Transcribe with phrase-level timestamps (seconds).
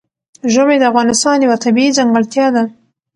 [0.53, 2.63] ژمی د افغانستان یوه طبیعي ځانګړتیا ده.